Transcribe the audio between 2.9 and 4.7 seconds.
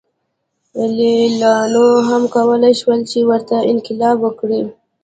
چې ورته انقلاب وکړي.